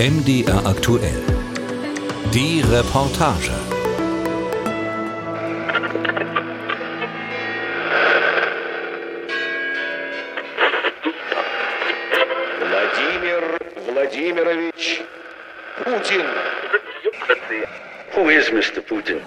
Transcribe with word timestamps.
MDR 0.00 0.64
aktuell. 0.64 1.22
Die 2.32 2.62
Reportage. 2.62 3.50
Wladimir 12.60 13.42
Wladimirovich 13.92 15.02
Putin. 15.84 16.24
Who 18.14 18.30
is 18.30 18.50
Mr. 18.50 18.80
Putin? 18.80 19.18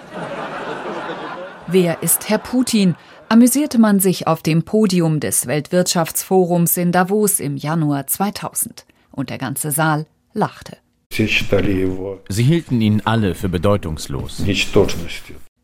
Wer 1.68 2.02
ist 2.02 2.28
Herr 2.28 2.38
Putin? 2.38 2.96
amüsierte 3.28 3.78
man 3.78 4.00
sich 4.00 4.26
auf 4.26 4.42
dem 4.42 4.64
Podium 4.64 5.20
des 5.20 5.46
Weltwirtschaftsforums 5.46 6.76
in 6.76 6.90
Davos 6.90 7.38
im 7.38 7.56
Januar 7.56 8.08
2000. 8.08 8.86
Und 9.12 9.30
der 9.30 9.38
ganze 9.38 9.70
Saal 9.70 10.06
lachte. 10.34 10.76
Sie 12.28 12.42
hielten 12.42 12.80
ihn 12.80 13.02
alle 13.04 13.34
für 13.34 13.48
bedeutungslos. 13.48 14.38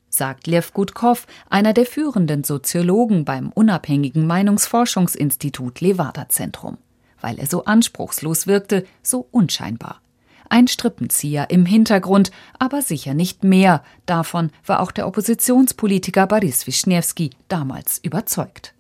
Sagt 0.09 0.47
Lev 0.47 0.73
Gutkov, 0.73 1.27
einer 1.49 1.73
der 1.73 1.87
führenden 1.87 2.45
Soziologen 2.45 3.25
beim 3.25 3.51
unabhängigen 3.51 4.27
Meinungsforschungsinstitut 4.27 5.81
Levada 5.81 6.29
Zentrum. 6.29 6.79
Weil 7.21 7.39
er 7.39 7.47
so 7.47 7.65
anspruchslos 7.65 8.47
wirkte, 8.47 8.87
so 9.03 9.27
unscheinbar. 9.31 10.01
Ein 10.49 10.67
Strippenzieher 10.67 11.51
im 11.51 11.65
Hintergrund, 11.65 12.33
aber 12.59 12.83
sicher 12.83 13.15
nicht 13.15 13.45
mehr. 13.45 13.85
Davon 14.07 14.51
war 14.67 14.81
auch 14.81 14.91
der 14.91 15.07
Oppositionspolitiker 15.07 16.27
Boris 16.27 16.67
Wischniewski 16.67 17.31
damals 17.47 17.99
überzeugt. 17.99 18.75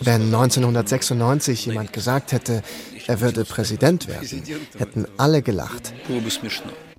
Wenn 0.00 0.22
1996 0.22 1.66
jemand 1.66 1.92
gesagt 1.92 2.32
hätte, 2.32 2.62
er 3.06 3.20
würde 3.20 3.44
Präsident 3.44 4.08
werden, 4.08 4.42
hätten 4.78 5.06
alle 5.16 5.42
gelacht. 5.42 5.92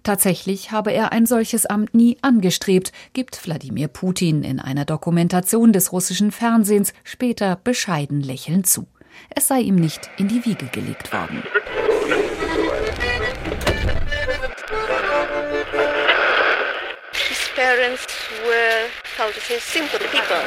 Tatsächlich 0.03 0.71
habe 0.71 0.93
er 0.93 1.11
ein 1.11 1.25
solches 1.25 1.65
Amt 1.65 1.93
nie 1.93 2.17
angestrebt, 2.21 2.93
gibt 3.11 3.45
Wladimir 3.45 3.89
Putin 3.89 4.43
in 4.43 4.61
einer 4.61 4.85
Dokumentation 4.85 5.73
des 5.73 5.91
russischen 5.91 6.31
Fernsehens 6.31 6.93
später 7.03 7.59
bescheiden 7.61 8.21
lächelnd 8.21 8.67
zu. 8.67 8.87
Es 9.35 9.49
sei 9.49 9.59
ihm 9.59 9.75
nicht 9.75 10.09
in 10.17 10.29
die 10.29 10.45
Wiege 10.45 10.67
gelegt 10.67 11.11
worden. 11.11 11.43
Parents 17.57 18.05
were, 18.45 18.87
how 19.17 19.31
to 19.33 19.39
say, 19.39 19.57
simple 19.59 19.99
people. 20.11 20.37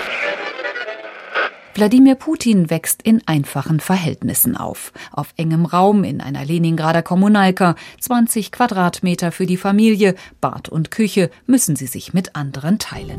Wladimir 1.75 2.15
Putin 2.15 2.69
wächst 2.71 3.03
in 3.03 3.23
einfachen 3.27 3.81
Verhältnissen 3.81 4.57
auf. 4.57 4.93
Auf 5.13 5.33
engem 5.37 5.65
Raum 5.65 6.05
in 6.05 6.21
einer 6.21 6.45
Leningrader 6.45 7.03
Kommunalka, 7.03 7.75
20 8.01 8.53
Quadratmeter 8.53 9.33
für 9.33 9.47
die 9.47 9.57
Familie, 9.57 10.15
Bad 10.41 10.69
und 10.69 10.91
Küche 10.91 11.31
müssen 11.47 11.77
sie 11.77 11.87
sich 11.87 12.13
mit 12.13 12.37
anderen 12.37 12.79
teilen. 12.79 13.19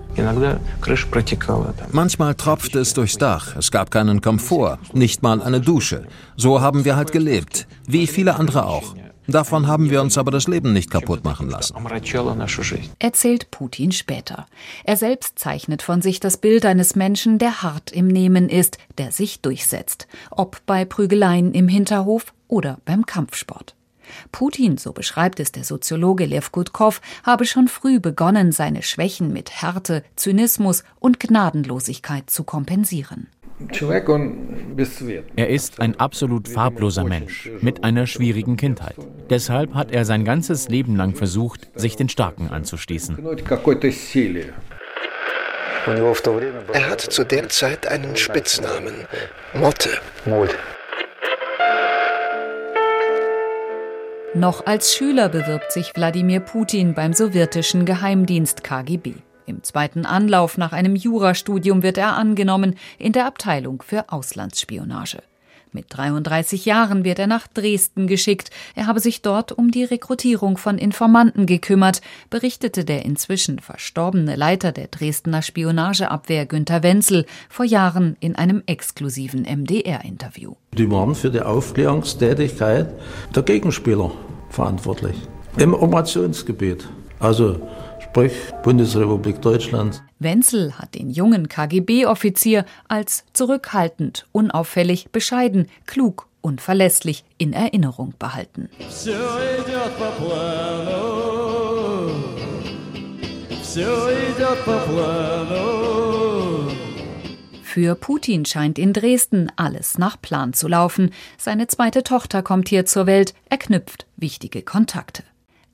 Manchmal 1.91 2.35
tropfte 2.35 2.79
es 2.79 2.93
durchs 2.93 3.17
Dach, 3.17 3.55
es 3.57 3.71
gab 3.71 3.91
keinen 3.91 4.21
Komfort, 4.21 4.77
nicht 4.93 5.21
mal 5.21 5.41
eine 5.41 5.59
Dusche. 5.59 6.05
So 6.37 6.61
haben 6.61 6.85
wir 6.85 6.95
halt 6.95 7.11
gelebt, 7.11 7.67
wie 7.87 8.07
viele 8.07 8.35
andere 8.35 8.67
auch. 8.67 8.95
Davon 9.27 9.67
haben 9.67 9.89
wir 9.89 10.01
uns 10.01 10.17
aber 10.17 10.31
das 10.31 10.47
Leben 10.47 10.73
nicht 10.73 10.89
kaputt 10.89 11.23
machen 11.23 11.49
lassen. 11.49 11.75
Erzählt 12.99 13.51
Putin 13.51 13.91
später. 13.91 14.45
Er 14.83 14.97
selbst 14.97 15.37
zeichnet 15.37 15.81
von 15.81 16.01
sich 16.01 16.19
das 16.19 16.37
Bild 16.37 16.65
eines 16.65 16.95
Menschen, 16.95 17.37
der 17.37 17.61
hart 17.61 17.91
im 17.91 18.07
Nehmen 18.07 18.49
ist, 18.49 18.77
der 18.97 19.11
sich 19.11 19.41
durchsetzt. 19.41 20.07
Ob 20.31 20.65
bei 20.65 20.85
Prügeleien 20.85 21.53
im 21.53 21.67
Hinterhof 21.67 22.33
oder 22.47 22.79
beim 22.85 23.05
Kampfsport. 23.05 23.75
Putin, 24.31 24.77
so 24.77 24.91
beschreibt 24.91 25.39
es 25.39 25.51
der 25.51 25.63
Soziologe 25.63 26.25
Lev 26.25 26.51
Gutkov, 26.51 27.01
habe 27.23 27.45
schon 27.45 27.67
früh 27.67 27.99
begonnen, 27.99 28.51
seine 28.51 28.83
Schwächen 28.83 29.31
mit 29.31 29.61
Härte, 29.61 30.03
Zynismus 30.15 30.83
und 30.99 31.19
Gnadenlosigkeit 31.19 32.29
zu 32.29 32.43
kompensieren. 32.43 33.27
Er 35.35 35.49
ist 35.49 35.79
ein 35.79 35.99
absolut 35.99 36.47
farbloser 36.47 37.03
Mensch 37.03 37.49
mit 37.61 37.83
einer 37.83 38.07
schwierigen 38.07 38.57
Kindheit. 38.57 38.95
Deshalb 39.29 39.73
hat 39.73 39.91
er 39.91 40.05
sein 40.05 40.25
ganzes 40.25 40.69
Leben 40.69 40.95
lang 40.95 41.15
versucht, 41.15 41.69
sich 41.75 41.95
den 41.95 42.09
Starken 42.09 42.49
anzuschließen. 42.49 43.17
Er 46.73 46.89
hat 46.89 47.01
zu 47.01 47.23
der 47.23 47.49
Zeit 47.49 47.87
einen 47.87 48.15
Spitznamen, 48.15 48.93
Motte. 49.53 49.89
Noch 54.33 54.65
als 54.65 54.95
Schüler 54.95 55.27
bewirbt 55.27 55.73
sich 55.73 55.91
Wladimir 55.95 56.39
Putin 56.39 56.93
beim 56.93 57.13
sowjetischen 57.13 57.85
Geheimdienst 57.85 58.63
KGB. 58.63 59.15
Im 59.51 59.63
zweiten 59.63 60.05
Anlauf 60.05 60.57
nach 60.57 60.71
einem 60.71 60.95
Jurastudium 60.95 61.83
wird 61.83 61.97
er 61.97 62.15
angenommen 62.15 62.75
in 62.97 63.11
der 63.11 63.25
Abteilung 63.25 63.81
für 63.81 64.09
Auslandsspionage. 64.09 65.21
Mit 65.73 65.87
33 65.89 66.63
Jahren 66.63 67.03
wird 67.03 67.19
er 67.19 67.27
nach 67.27 67.47
Dresden 67.47 68.07
geschickt. 68.07 68.49
Er 68.75 68.87
habe 68.87 69.01
sich 69.01 69.21
dort 69.21 69.51
um 69.51 69.69
die 69.69 69.83
Rekrutierung 69.83 70.57
von 70.57 70.77
Informanten 70.77 71.47
gekümmert, 71.47 71.99
berichtete 72.29 72.85
der 72.85 73.03
inzwischen 73.03 73.59
verstorbene 73.59 74.37
Leiter 74.37 74.71
der 74.71 74.87
Dresdner 74.87 75.41
Spionageabwehr 75.41 76.45
Günter 76.45 76.81
Wenzel 76.81 77.25
vor 77.49 77.65
Jahren 77.65 78.15
in 78.21 78.37
einem 78.37 78.63
exklusiven 78.67 79.41
MDR-Interview. 79.41 80.53
Die 80.77 80.89
waren 80.89 81.13
für 81.13 81.29
die 81.29 81.41
Aufklärungstätigkeit 81.41 82.87
der 83.35 83.43
Gegenspieler 83.43 84.11
verantwortlich 84.49 85.15
im 85.57 85.73
Operationsgebiet. 85.73 86.87
Also 87.19 87.59
sprich 88.11 88.33
Bundesrepublik 88.61 89.41
Deutschland. 89.41 90.03
Wenzel 90.19 90.77
hat 90.77 90.95
den 90.95 91.09
jungen 91.09 91.47
KGB-Offizier 91.47 92.65
als 92.89 93.23
zurückhaltend, 93.31 94.27
unauffällig, 94.33 95.11
bescheiden, 95.11 95.67
klug 95.85 96.27
und 96.41 96.59
verlässlich 96.59 97.23
in 97.37 97.53
Erinnerung 97.53 98.13
behalten. 98.19 98.69
Für 107.63 107.95
Putin 107.95 108.43
scheint 108.43 108.77
in 108.77 108.91
Dresden 108.91 109.49
alles 109.55 109.97
nach 109.97 110.21
Plan 110.21 110.51
zu 110.51 110.67
laufen. 110.67 111.11
Seine 111.37 111.67
zweite 111.67 112.03
Tochter 112.03 112.43
kommt 112.43 112.67
hier 112.67 112.85
zur 112.85 113.05
Welt, 113.05 113.33
er 113.49 113.57
knüpft 113.57 114.05
wichtige 114.17 114.63
Kontakte. 114.63 115.23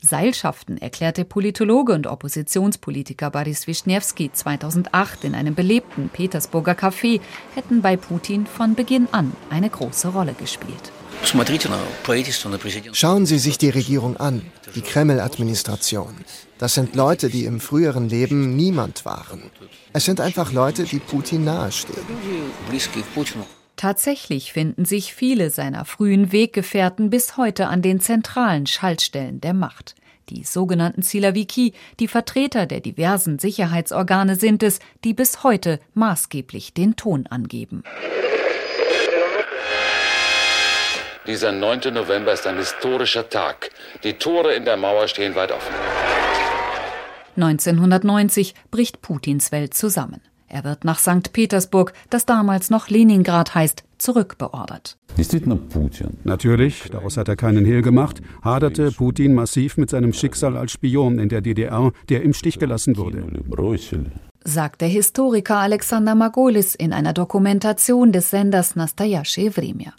Seilschaften, 0.01 0.77
erklärte 0.77 1.25
Politologe 1.25 1.93
und 1.93 2.07
Oppositionspolitiker 2.07 3.31
Boris 3.31 3.67
Wischniewski 3.67 4.31
2008 4.31 5.23
in 5.23 5.35
einem 5.35 5.55
belebten 5.55 6.09
Petersburger 6.09 6.73
Café, 6.73 7.19
hätten 7.55 7.81
bei 7.81 7.97
Putin 7.97 8.45
von 8.45 8.75
Beginn 8.75 9.07
an 9.11 9.33
eine 9.49 9.69
große 9.69 10.09
Rolle 10.09 10.33
gespielt. 10.33 10.91
Schauen 12.93 13.25
Sie 13.25 13.39
sich 13.39 13.57
die 13.57 13.69
Regierung 13.69 14.17
an, 14.17 14.43
die 14.75 14.81
Kreml-Administration. 14.81 16.15
Das 16.57 16.75
sind 16.75 16.95
Leute, 16.95 17.29
die 17.29 17.45
im 17.45 17.59
früheren 17.59 18.07
Leben 18.07 18.55
niemand 18.55 19.03
waren. 19.05 19.41
Es 19.93 20.05
sind 20.05 20.21
einfach 20.21 20.51
Leute, 20.51 20.83
die 20.83 20.99
Putin 20.99 21.43
nahestehen. 21.43 22.05
Tatsächlich 23.77 24.53
finden 24.53 24.85
sich 24.85 25.13
viele 25.13 25.51
seiner 25.51 25.85
frühen 25.85 26.31
Weggefährten 26.31 27.11
bis 27.11 27.37
heute 27.37 27.67
an 27.67 27.83
den 27.83 27.99
zentralen 27.99 28.65
Schaltstellen 28.65 29.39
der 29.39 29.53
Macht. 29.53 29.93
Die 30.29 30.43
sogenannten 30.43 31.03
Silaviki, 31.03 31.73
die 31.99 32.07
Vertreter 32.07 32.65
der 32.65 32.81
diversen 32.81 33.37
Sicherheitsorgane 33.37 34.35
sind 34.35 34.63
es, 34.63 34.79
die 35.03 35.13
bis 35.13 35.43
heute 35.43 35.79
maßgeblich 35.93 36.73
den 36.73 36.95
Ton 36.95 37.27
angeben. 37.27 37.83
Dieser 41.27 41.51
9. 41.51 41.93
November 41.93 42.33
ist 42.33 42.47
ein 42.47 42.57
historischer 42.57 43.29
Tag. 43.29 43.69
Die 44.03 44.13
Tore 44.13 44.55
in 44.55 44.65
der 44.65 44.77
Mauer 44.77 45.07
stehen 45.07 45.35
weit 45.35 45.51
offen. 45.51 45.75
1990 47.35 48.55
bricht 48.71 49.03
Putins 49.03 49.51
Welt 49.51 49.75
zusammen. 49.75 50.21
Er 50.47 50.63
wird 50.63 50.85
nach 50.85 50.99
St. 50.99 51.33
Petersburg, 51.33 51.93
das 52.09 52.25
damals 52.25 52.69
noch 52.69 52.89
Leningrad 52.89 53.53
heißt, 53.53 53.83
zurückbeordert. 53.97 54.97
Natürlich, 56.23 56.83
daraus 56.91 57.17
hat 57.17 57.27
er 57.27 57.35
keinen 57.35 57.65
Hehl 57.65 57.81
gemacht, 57.81 58.21
haderte 58.41 58.91
Putin 58.91 59.33
massiv 59.33 59.77
mit 59.77 59.89
seinem 59.89 60.13
Schicksal 60.13 60.55
als 60.55 60.71
Spion 60.71 61.19
in 61.19 61.29
der 61.29 61.41
DDR, 61.41 61.91
der 62.07 62.21
im 62.21 62.33
Stich 62.33 62.59
gelassen 62.59 62.97
wurde. 62.97 63.25
Sagt 64.45 64.81
der 64.81 64.87
Historiker 64.87 65.57
Alexander 65.57 66.15
Margolis 66.15 66.75
in 66.75 66.93
einer 66.93 67.11
Dokumentation 67.11 68.13
des 68.13 68.29
Senders 68.29 68.77
Nastayache 68.77 69.51
Vremia. 69.51 69.93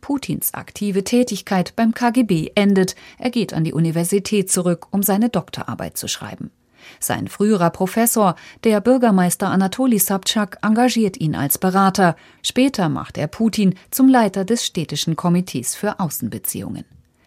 Putins 0.00 0.52
aktive 0.52 1.04
Tätigkeit 1.04 1.76
beim 1.76 1.94
KGB 1.94 2.50
endet. 2.56 2.96
Er 3.18 3.30
geht 3.30 3.54
an 3.54 3.64
die 3.64 3.72
Universität 3.72 4.50
zurück, 4.50 4.88
um 4.90 5.02
seine 5.02 5.28
Doktorarbeit 5.30 5.96
zu 5.96 6.08
schreiben. 6.08 6.50
Sein 7.00 7.28
früherer 7.28 7.70
Professor, 7.70 8.34
der 8.64 8.80
Bürgermeister 8.80 9.48
Anatoli 9.48 9.98
Sabchak, 9.98 10.58
engagiert 10.62 11.16
ihn 11.18 11.34
als 11.34 11.58
Berater. 11.58 12.16
Später 12.42 12.88
macht 12.88 13.18
er 13.18 13.26
Putin 13.26 13.74
zum 13.90 14.08
Leiter 14.08 14.44
des 14.44 14.64
städtischen 14.64 15.16
Komitees 15.16 15.74
für 15.74 16.00
Außenbeziehungen. 16.00 16.84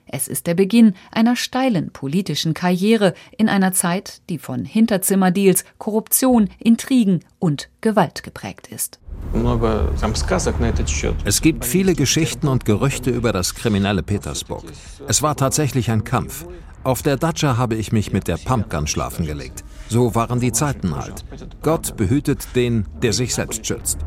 Es 0.10 0.28
ist 0.28 0.48
der 0.48 0.54
Beginn 0.54 0.94
einer 1.12 1.36
steilen 1.36 1.92
politischen 1.92 2.54
Karriere 2.54 3.14
in 3.38 3.50
einer 3.50 3.74
Zeit, 3.74 4.22
die 4.30 4.38
von 4.38 4.64
Hinterzimmerdeals, 4.64 5.66
Korruption, 5.78 6.50
Intrigen 6.60 7.25
und 7.40 7.69
Gewalt 7.81 8.24
geprägt 8.24 8.68
ist. 8.68 9.00
Es 11.25 11.42
gibt 11.42 11.66
viele 11.66 11.96
Geschichten 11.96 12.48
und 12.48 12.66
Gerüchte 12.66 13.10
über 13.10 13.34
das 13.34 13.56
kriminelle 13.56 14.04
Petersburg. 14.04 14.64
Es 15.08 15.22
war 15.22 15.36
tatsächlich 15.36 15.92
ein 15.92 16.04
Kampf. 16.04 16.46
Auf 16.84 17.02
der 17.02 17.18
Datscha 17.18 17.58
habe 17.58 17.76
ich 17.76 17.92
mich 17.92 18.14
mit 18.14 18.28
der 18.28 18.38
Pumpgun 18.38 18.88
schlafen 18.88 19.26
gelegt. 19.26 19.64
So 19.90 20.16
waren 20.16 20.40
die 20.40 20.52
Zeiten 20.52 20.96
halt. 20.96 21.26
Gott 21.62 21.98
behütet 21.98 22.56
den, 22.56 22.86
der 23.02 23.14
sich 23.14 23.34
selbst 23.34 23.66
schützt. 23.66 24.00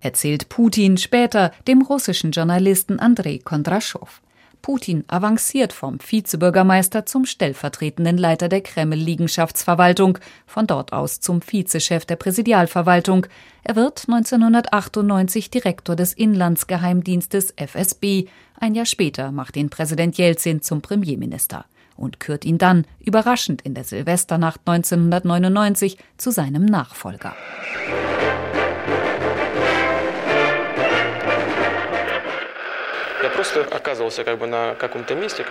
Erzählt 0.00 0.48
Putin 0.48 0.96
später 0.96 1.52
dem 1.66 1.82
russischen 1.82 2.30
Journalisten 2.30 2.98
Andrei 2.98 3.40
Kondraschow. 3.42 4.20
Putin 4.62 5.04
avanciert 5.08 5.72
vom 5.72 5.98
Vizebürgermeister 6.00 7.06
zum 7.06 7.24
stellvertretenden 7.24 8.18
Leiter 8.18 8.48
der 8.48 8.60
Kreml-Liegenschaftsverwaltung, 8.60 10.18
von 10.46 10.66
dort 10.66 10.92
aus 10.92 11.20
zum 11.20 11.40
Vizechef 11.40 12.04
der 12.04 12.16
Präsidialverwaltung. 12.16 13.26
Er 13.62 13.76
wird 13.76 14.04
1998 14.08 15.50
Direktor 15.50 15.96
des 15.96 16.12
Inlandsgeheimdienstes 16.12 17.54
FSB. 17.56 18.26
Ein 18.60 18.74
Jahr 18.74 18.86
später 18.86 19.30
macht 19.30 19.56
ihn 19.56 19.70
Präsident 19.70 20.18
Jelzin 20.18 20.62
zum 20.62 20.82
Premierminister 20.82 21.64
und 21.96 22.18
kürt 22.18 22.44
ihn 22.44 22.58
dann, 22.58 22.86
überraschend 23.00 23.62
in 23.62 23.74
der 23.74 23.84
Silvesternacht 23.84 24.60
1999, 24.64 25.96
zu 26.16 26.30
seinem 26.30 26.64
Nachfolger. 26.64 27.34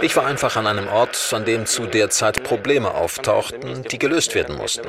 Ich 0.02 0.16
war 0.18 0.26
einfach 0.26 0.56
an 0.58 0.68
einem 0.68 0.88
Ort, 0.90 1.34
an 1.34 1.46
dem 1.46 1.66
zu 1.66 1.86
der 1.86 2.10
Zeit 2.10 2.44
Probleme 2.44 2.94
auftauchten, 2.94 3.84
die 3.84 3.98
gelöst 3.98 4.36
werden 4.36 4.58
mussten. 4.58 4.88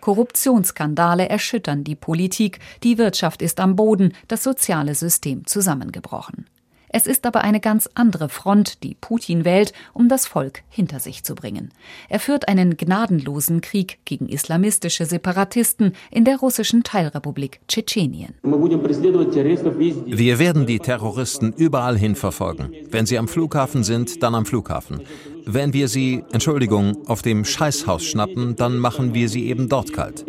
Korruptionsskandale 0.00 1.28
erschüttern 1.28 1.84
die 1.84 1.94
Politik, 1.94 2.58
die 2.82 2.98
Wirtschaft 2.98 3.40
ist 3.40 3.58
am 3.60 3.74
Boden, 3.74 4.14
das 4.28 4.42
soziale 4.42 4.94
System 4.94 5.46
zusammengebrochen. 5.46 6.46
Es 6.92 7.06
ist 7.06 7.24
aber 7.24 7.42
eine 7.42 7.60
ganz 7.60 7.88
andere 7.94 8.28
Front, 8.28 8.82
die 8.82 8.96
Putin 9.00 9.44
wählt, 9.44 9.72
um 9.94 10.08
das 10.08 10.26
Volk 10.26 10.62
hinter 10.68 10.98
sich 10.98 11.22
zu 11.22 11.36
bringen. 11.36 11.70
Er 12.08 12.18
führt 12.18 12.48
einen 12.48 12.76
gnadenlosen 12.76 13.60
Krieg 13.60 13.98
gegen 14.04 14.28
islamistische 14.28 15.06
Separatisten 15.06 15.92
in 16.10 16.24
der 16.24 16.38
russischen 16.38 16.82
Teilrepublik 16.82 17.60
Tschetschenien. 17.68 18.34
Wir 18.42 20.38
werden 20.40 20.66
die 20.66 20.80
Terroristen 20.80 21.52
überall 21.52 21.96
hin 21.96 22.16
verfolgen. 22.16 22.72
Wenn 22.90 23.06
sie 23.06 23.18
am 23.18 23.28
Flughafen 23.28 23.84
sind, 23.84 24.22
dann 24.24 24.34
am 24.34 24.44
Flughafen. 24.44 25.02
Wenn 25.46 25.72
wir 25.72 25.88
sie, 25.88 26.24
Entschuldigung, 26.32 27.06
auf 27.06 27.22
dem 27.22 27.44
Scheißhaus 27.44 28.04
schnappen, 28.04 28.56
dann 28.56 28.78
machen 28.78 29.14
wir 29.14 29.28
sie 29.28 29.46
eben 29.46 29.68
dort 29.68 29.92
kalt. 29.92 30.24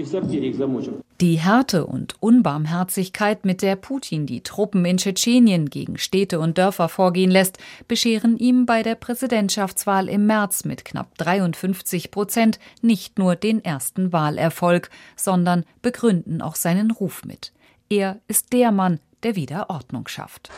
Die 1.22 1.36
Härte 1.36 1.86
und 1.86 2.16
Unbarmherzigkeit, 2.20 3.46
mit 3.46 3.62
der 3.62 3.76
Putin 3.76 4.26
die 4.26 4.42
Truppen 4.42 4.84
in 4.86 4.98
Tschetschenien 4.98 5.70
gegen 5.70 5.98
Städte 5.98 6.40
und 6.40 6.58
Dörfer 6.58 6.90
vorgehen 6.90 7.30
lässt, 7.32 7.60
bescheren 7.88 8.38
ihm 8.38 8.66
bei 8.66 8.82
der 8.82 8.96
Präsidentschaftswahl 8.96 10.10
im 10.10 10.26
März 10.26 10.66
mit 10.66 10.84
knapp 10.86 11.18
53 11.18 12.12
Prozent 12.12 12.60
nicht 12.82 13.20
nur 13.20 13.36
den 13.36 13.64
ersten 13.64 14.12
Wahlerfolg, 14.12 14.90
sondern 15.16 15.66
begründen 15.82 16.42
auch 16.42 16.56
seinen 16.56 16.92
Ruf 16.92 17.24
mit. 17.26 17.54
Er 17.90 18.20
ist 18.28 18.54
der 18.54 18.72
Mann, 18.72 19.00
der 19.24 19.36
wieder 19.36 19.70
Ordnung 19.70 20.08
schafft. 20.08 20.50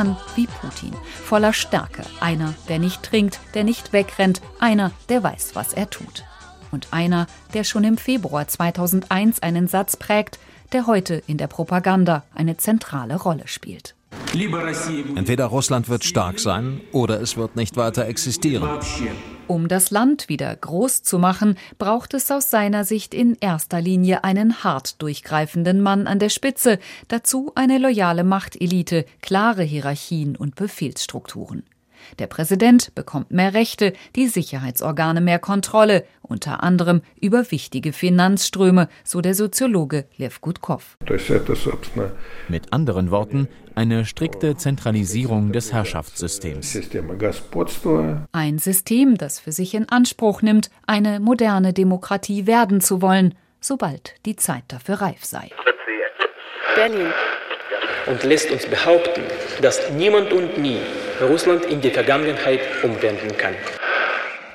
Mann 0.00 0.16
wie 0.34 0.46
Putin, 0.46 0.94
voller 1.24 1.52
Stärke, 1.52 2.02
einer, 2.20 2.54
der 2.70 2.78
nicht 2.78 3.02
trinkt, 3.02 3.38
der 3.52 3.64
nicht 3.64 3.92
wegrennt, 3.92 4.40
einer, 4.58 4.92
der 5.10 5.22
weiß, 5.22 5.50
was 5.52 5.74
er 5.74 5.90
tut. 5.90 6.24
Und 6.70 6.88
einer, 6.90 7.26
der 7.52 7.64
schon 7.64 7.84
im 7.84 7.98
Februar 7.98 8.48
2001 8.48 9.42
einen 9.42 9.68
Satz 9.68 9.98
prägt, 9.98 10.38
der 10.72 10.86
heute 10.86 11.22
in 11.26 11.36
der 11.36 11.48
Propaganda 11.48 12.22
eine 12.34 12.56
zentrale 12.56 13.16
Rolle 13.16 13.46
spielt. 13.46 13.94
Entweder 15.16 15.44
Russland 15.44 15.90
wird 15.90 16.04
stark 16.04 16.40
sein 16.40 16.80
oder 16.92 17.20
es 17.20 17.36
wird 17.36 17.56
nicht 17.56 17.76
weiter 17.76 18.06
existieren. 18.06 18.80
Um 19.50 19.66
das 19.66 19.90
Land 19.90 20.28
wieder 20.28 20.54
groß 20.54 21.02
zu 21.02 21.18
machen, 21.18 21.58
braucht 21.76 22.14
es 22.14 22.30
aus 22.30 22.50
seiner 22.50 22.84
Sicht 22.84 23.12
in 23.12 23.36
erster 23.40 23.80
Linie 23.80 24.22
einen 24.22 24.62
hart 24.62 25.02
durchgreifenden 25.02 25.80
Mann 25.80 26.06
an 26.06 26.20
der 26.20 26.28
Spitze, 26.28 26.78
dazu 27.08 27.50
eine 27.56 27.78
loyale 27.78 28.22
Machtelite, 28.22 29.06
klare 29.22 29.64
Hierarchien 29.64 30.36
und 30.36 30.54
Befehlsstrukturen. 30.54 31.64
Der 32.18 32.26
Präsident 32.26 32.94
bekommt 32.94 33.30
mehr 33.30 33.54
Rechte, 33.54 33.92
die 34.16 34.26
Sicherheitsorgane 34.26 35.20
mehr 35.20 35.38
Kontrolle, 35.38 36.04
unter 36.22 36.62
anderem 36.62 37.02
über 37.20 37.50
wichtige 37.50 37.92
Finanzströme, 37.92 38.88
so 39.04 39.20
der 39.20 39.34
Soziologe 39.34 40.06
Lev 40.16 40.40
Gutkov. 40.40 40.96
Mit 42.48 42.72
anderen 42.72 43.10
Worten, 43.10 43.48
eine 43.74 44.04
strikte 44.04 44.56
Zentralisierung 44.56 45.52
des 45.52 45.72
Herrschaftssystems. 45.72 46.78
Ein 48.32 48.58
System, 48.58 49.16
das 49.16 49.40
für 49.40 49.52
sich 49.52 49.74
in 49.74 49.88
Anspruch 49.88 50.42
nimmt, 50.42 50.70
eine 50.86 51.20
moderne 51.20 51.72
Demokratie 51.72 52.46
werden 52.46 52.80
zu 52.80 53.00
wollen, 53.02 53.34
sobald 53.60 54.14
die 54.26 54.36
Zeit 54.36 54.64
dafür 54.68 54.96
reif 54.96 55.24
sei. 55.24 55.50
Berlin. 56.74 57.12
Und 58.06 58.24
lässt 58.24 58.50
uns 58.50 58.66
behaupten, 58.66 59.22
dass 59.60 59.90
niemand 59.92 60.32
und 60.32 60.58
nie 60.58 60.80
Russland 61.20 61.64
in 61.66 61.80
die 61.80 61.90
Vergangenheit 61.90 62.60
umwenden 62.82 63.36
kann. 63.36 63.54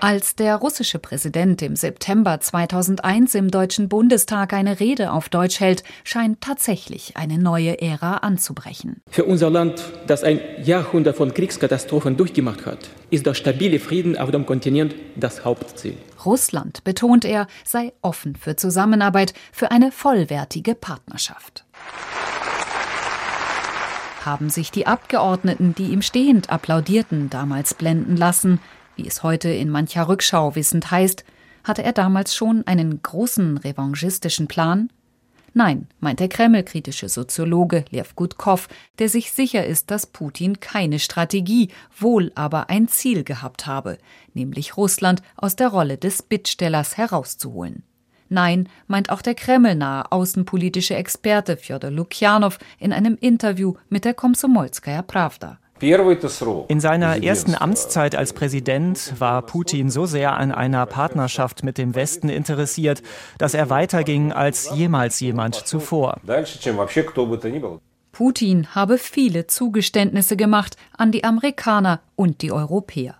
Als 0.02 0.36
der 0.36 0.58
russische 0.58 1.00
Präsident 1.00 1.62
im 1.62 1.76
September 1.76 2.40
2001 2.40 3.34
im 3.34 3.50
Deutschen 3.50 3.90
Bundestag 3.90 4.54
eine 4.54 4.80
Rede 4.80 5.12
auf 5.12 5.30
Deutsch 5.30 5.60
hält, 5.60 5.84
scheint 6.04 6.42
tatsächlich 6.42 7.18
eine 7.18 7.40
neue 7.40 7.82
Ära 7.82 8.18
anzubrechen. 8.18 9.02
Für 9.10 9.24
unser 9.24 9.50
Land, 9.50 9.84
das 10.06 10.24
ein 10.24 10.40
Jahrhundert 10.64 11.16
von 11.16 11.34
Kriegskatastrophen 11.34 12.18
durchgemacht 12.18 12.66
hat, 12.66 12.90
ist 13.10 13.26
der 13.26 13.34
stabile 13.34 13.80
Frieden 13.80 14.18
auf 14.18 14.32
dem 14.32 14.46
Kontinent 14.46 14.94
das 15.16 15.46
Hauptziel. 15.46 15.98
Russland, 16.26 16.84
betont 16.84 17.26
er, 17.26 17.48
sei 17.64 17.94
offen 18.02 18.36
für 18.36 18.56
Zusammenarbeit, 18.56 19.34
für 19.52 19.72
eine 19.72 19.92
vollwertige 19.92 20.76
Partnerschaft 20.76 21.66
haben 24.26 24.50
sich 24.50 24.72
die 24.72 24.88
Abgeordneten, 24.88 25.76
die 25.76 25.88
ihm 25.88 26.02
stehend 26.02 26.50
applaudierten, 26.50 27.30
damals 27.30 27.74
blenden 27.74 28.18
lassen, 28.18 28.60
wie 28.96 29.08
es 29.08 29.24
heute 29.24 29.50
in 29.50 29.70
mancher 29.70 30.08
Rückschau 30.08 30.56
wissend 30.56 30.90
heißt, 30.92 31.26
hatte 31.64 31.84
er 31.84 31.94
damals 31.94 32.36
schon 32.36 32.66
einen 32.66 33.02
großen 33.02 33.58
revanchistischen 33.58 34.48
Plan? 34.48 34.90
Nein, 35.58 35.88
meint 36.00 36.20
der 36.20 36.28
Kreml-kritische 36.28 37.08
Soziologe 37.08 37.86
Lev 37.90 38.16
Gutkov, 38.16 38.68
der 39.00 39.08
sich 39.08 39.32
sicher 39.32 39.66
ist, 39.66 39.90
dass 39.90 40.06
Putin 40.06 40.60
keine 40.60 41.00
Strategie, 41.00 41.70
wohl 41.98 42.32
aber 42.36 42.70
ein 42.70 42.90
Ziel 42.90 43.24
gehabt 43.24 43.66
habe, 43.66 43.98
nämlich 44.34 44.76
Russland 44.76 45.22
aus 45.38 45.56
der 45.56 45.70
Rolle 45.70 45.98
des 45.98 46.22
Bittstellers 46.22 46.98
herauszuholen. 46.98 47.84
Nein, 48.30 48.70
meint 48.88 49.10
auch 49.10 49.22
der 49.22 49.36
kremlnahe 49.36 50.12
außenpolitische 50.12 50.96
Experte 50.96 51.58
Fjodor 51.58 51.92
Lukjanow 51.92 52.58
in 52.80 52.94
einem 52.94 53.18
Interview 53.20 53.76
mit 53.90 54.06
der 54.06 54.14
Komsomolskaja 54.14 55.02
Pravda. 55.04 55.60
In 56.70 56.80
seiner 56.80 57.22
ersten 57.22 57.54
Amtszeit 57.54 58.16
als 58.16 58.32
Präsident 58.32 59.14
war 59.20 59.42
Putin 59.42 59.90
so 59.90 60.06
sehr 60.06 60.38
an 60.38 60.54
einer 60.54 60.86
Partnerschaft 60.86 61.64
mit 61.64 61.78
dem 61.78 61.96
Westen 61.96 62.30
interessiert, 62.30 63.04
dass 63.38 63.54
er 63.54 63.70
weiterging 63.70 64.32
als 64.32 64.72
jemals 64.74 65.20
jemand 65.20 65.56
zuvor. 65.56 66.22
Putin 68.14 68.74
habe 68.74 68.98
viele 68.98 69.48
Zugeständnisse 69.48 70.38
gemacht 70.38 70.78
an 70.98 71.12
die 71.12 71.26
Amerikaner 71.26 72.00
und 72.16 72.42
die 72.42 72.54
Europäer. 72.54 73.16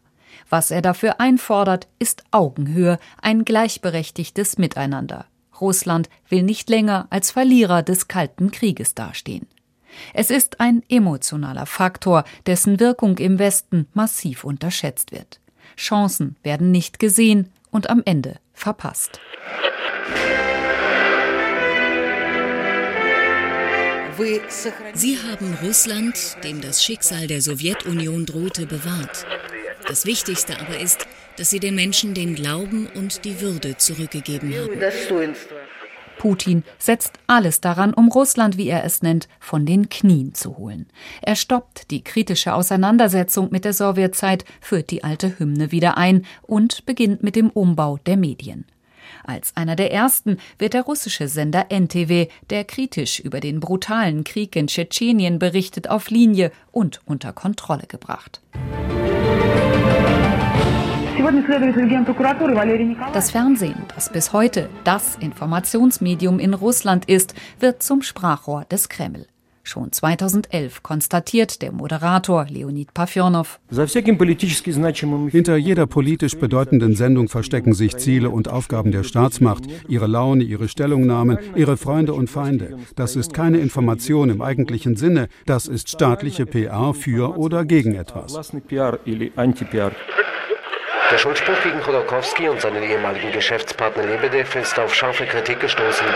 Was 0.50 0.72
er 0.72 0.82
dafür 0.82 1.20
einfordert, 1.20 1.88
ist 2.00 2.24
Augenhöhe, 2.32 3.00
ein 3.22 3.46
gleichberechtigtes 3.46 4.58
Miteinander. 4.58 5.26
Russland 5.60 6.10
will 6.30 6.44
nicht 6.44 6.70
länger 6.70 7.08
als 7.10 7.32
Verlierer 7.32 7.82
des 7.82 8.08
Kalten 8.08 8.52
Krieges 8.52 8.94
dastehen. 8.94 9.48
Es 10.14 10.30
ist 10.30 10.60
ein 10.60 10.84
emotionaler 10.90 11.66
Faktor, 11.66 12.26
dessen 12.46 12.80
Wirkung 12.80 13.18
im 13.18 13.40
Westen 13.40 13.88
massiv 13.94 14.44
unterschätzt 14.44 15.12
wird. 15.12 15.40
Chancen 15.78 16.36
werden 16.44 16.72
nicht 16.72 17.00
gesehen 17.00 17.50
und 17.72 17.90
am 17.90 18.02
Ende 18.06 18.40
verpasst. 18.54 19.20
Sie 24.94 25.18
haben 25.18 25.58
Russland, 25.62 26.38
dem 26.44 26.62
das 26.62 26.84
Schicksal 26.84 27.28
der 27.28 27.42
Sowjetunion 27.42 28.26
drohte, 28.26 28.66
bewahrt. 28.66 29.26
Das 29.88 30.06
Wichtigste 30.06 30.60
aber 30.60 30.80
ist, 30.80 31.08
dass 31.38 31.50
sie 31.50 31.60
den 31.60 31.76
Menschen 31.76 32.14
den 32.14 32.36
Glauben 32.36 32.88
und 32.96 33.24
die 33.24 33.42
Würde 33.42 33.78
zurückgegeben 33.78 34.54
haben. 34.54 35.36
Putin 36.18 36.64
setzt 36.80 37.20
alles 37.28 37.62
daran, 37.62 37.94
um 37.94 38.08
Russland, 38.10 38.58
wie 38.58 38.68
er 38.68 38.84
es 38.84 39.04
nennt, 39.04 39.28
von 39.40 39.66
den 39.66 39.90
Knien 39.90 40.34
zu 40.34 40.58
holen. 40.58 40.88
Er 41.22 41.36
stoppt 41.36 41.92
die 41.92 42.04
kritische 42.04 42.54
Auseinandersetzung 42.54 43.50
mit 43.52 43.66
der 43.66 43.74
Sowjetzeit, 43.74 44.46
führt 44.62 44.90
die 44.92 45.04
alte 45.04 45.38
Hymne 45.38 45.72
wieder 45.72 45.98
ein 45.98 46.26
und 46.42 46.86
beginnt 46.86 47.22
mit 47.22 47.36
dem 47.36 47.50
Umbau 47.50 48.00
der 48.06 48.18
Medien. 48.18 48.66
Als 49.24 49.56
einer 49.56 49.76
der 49.76 49.92
ersten 49.92 50.38
wird 50.58 50.74
der 50.74 50.84
russische 50.84 51.28
Sender 51.28 51.68
NTW, 51.70 52.28
der 52.50 52.64
kritisch 52.64 53.20
über 53.20 53.40
den 53.40 53.60
brutalen 53.60 54.24
Krieg 54.24 54.56
in 54.56 54.68
Tschetschenien 54.68 55.38
berichtet, 55.38 55.90
auf 55.90 56.10
Linie 56.10 56.52
und 56.72 57.02
unter 57.06 57.34
Kontrolle 57.34 57.88
gebracht. 57.88 58.42
Das 63.14 63.32
Fernsehen, 63.32 63.76
das 63.96 64.12
bis 64.12 64.32
heute 64.32 64.70
das 64.84 65.16
Informationsmedium 65.16 66.38
in 66.38 66.54
Russland 66.54 67.06
ist, 67.06 67.34
wird 67.60 67.82
zum 67.82 68.04
Sprachrohr 68.04 68.66
des 68.70 68.90
Kreml. 68.90 69.26
Schon 69.64 69.92
2011 69.92 70.84
konstatiert 70.84 71.64
der 71.64 71.72
Moderator 71.72 72.46
Leonid 72.48 72.94
Pafjonow. 72.94 73.60
Hinter 75.32 75.56
jeder 75.56 75.88
politisch 75.88 76.38
bedeutenden 76.38 76.96
Sendung 76.96 77.28
verstecken 77.28 77.74
sich 77.74 77.98
Ziele 77.98 78.30
und 78.30 78.48
Aufgaben 78.48 78.92
der 78.92 79.02
Staatsmacht, 79.02 79.64
ihre 79.88 80.06
Laune, 80.06 80.44
ihre 80.44 80.68
Stellungnahmen, 80.68 81.40
ihre 81.56 81.78
Freunde 81.78 82.14
und 82.14 82.30
Feinde. 82.30 82.78
Das 82.96 83.16
ist 83.16 83.34
keine 83.34 83.58
Information 83.58 84.30
im 84.30 84.44
eigentlichen 84.44 84.96
Sinne, 84.96 85.30
das 85.48 85.68
ist 85.68 85.90
staatliche 85.90 86.46
PR 86.46 86.94
für 86.94 87.36
oder 87.36 87.66
gegen 87.66 87.96
etwas. 87.96 88.36
Der 91.12 91.20
Schuldspruch 91.20 91.62
gegen 91.62 91.82
Chodorkowski 91.82 92.50
und 92.50 92.60
seinen 92.60 92.82
ehemaligen 92.82 93.32
Geschäftspartner 93.32 94.08
Lebedev 94.08 94.56
ist 94.60 94.80
auf 94.80 94.96
scharfe 94.96 95.28
Kritik 95.28 95.60
gestoßen. 95.60 96.08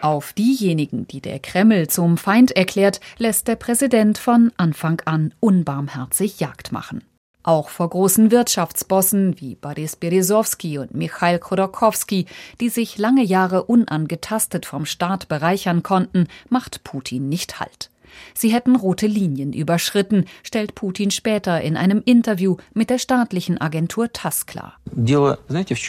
Auf 0.00 0.32
diejenigen, 0.32 1.08
die 1.08 1.20
der 1.20 1.40
Kreml 1.40 1.88
zum 1.88 2.16
Feind 2.16 2.52
erklärt, 2.52 3.00
lässt 3.18 3.48
der 3.48 3.56
Präsident 3.56 4.18
von 4.18 4.52
Anfang 4.56 5.02
an 5.04 5.34
unbarmherzig 5.40 6.38
Jagd 6.38 6.70
machen. 6.70 7.02
Auch 7.42 7.70
vor 7.70 7.90
großen 7.90 8.30
Wirtschaftsbossen 8.30 9.40
wie 9.40 9.56
Boris 9.56 9.96
Berezowski 9.96 10.78
und 10.78 10.94
Michail 10.94 11.40
Khodorkovsky, 11.40 12.26
die 12.60 12.68
sich 12.68 12.98
lange 12.98 13.24
Jahre 13.24 13.64
unangetastet 13.64 14.64
vom 14.64 14.86
Staat 14.86 15.26
bereichern 15.26 15.82
konnten, 15.82 16.28
macht 16.48 16.84
Putin 16.84 17.28
nicht 17.28 17.58
Halt. 17.58 17.91
Sie 18.34 18.52
hätten 18.52 18.76
rote 18.76 19.06
Linien 19.06 19.52
überschritten, 19.52 20.24
stellt 20.42 20.74
Putin 20.74 21.10
später 21.10 21.60
in 21.60 21.76
einem 21.76 22.02
Interview 22.04 22.56
mit 22.74 22.90
der 22.90 22.98
staatlichen 22.98 23.60
Agentur 23.60 24.12
TASS 24.12 24.46
klar. 24.46 24.74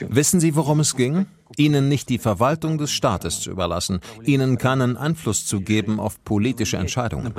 Wissen 0.09 0.39
Sie, 0.39 0.55
worum 0.55 0.79
es 0.79 0.95
ging? 0.95 1.25
Ihnen 1.57 1.87
nicht 1.87 2.09
die 2.09 2.17
Verwaltung 2.17 2.77
des 2.77 2.91
Staates 2.91 3.41
zu 3.41 3.51
überlassen, 3.51 3.99
ihnen 4.23 4.57
keinen 4.57 4.97
Einfluss 4.97 5.45
zu 5.45 5.61
geben 5.61 5.99
auf 5.99 6.23
politische 6.23 6.77
Entscheidungen. 6.77 7.33